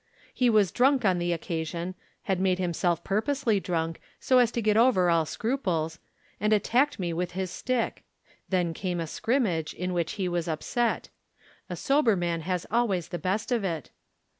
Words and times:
He 0.33 0.49
was 0.49 0.71
drunk 0.71 1.05
on 1.05 1.19
the 1.19 1.31
occasion, 1.31 1.93
had 2.23 2.39
made 2.39 2.57
himself 2.57 3.03
purposely 3.03 3.59
drunk, 3.59 4.01
so 4.19 4.39
as 4.39 4.49
to 4.53 4.59
get 4.59 4.75
over 4.75 5.11
all 5.11 5.27
scruples, 5.27 5.99
and 6.39 6.51
attacked 6.51 6.97
me 6.97 7.13
with 7.13 7.33
his 7.33 7.51
stick. 7.51 8.03
Then 8.49 8.73
came 8.73 8.99
a 8.99 9.05
scrimmage, 9.05 9.75
in 9.75 9.93
which 9.93 10.13
he 10.13 10.27
was 10.27 10.47
upset. 10.47 11.09
A 11.69 11.75
sober 11.75 12.15
man 12.15 12.41
has 12.41 12.65
always 12.71 13.09
the 13.09 13.19
best 13.19 13.51
of 13.51 13.63
it." 13.63 13.91